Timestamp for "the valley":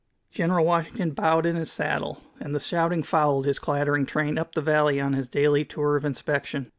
4.55-4.99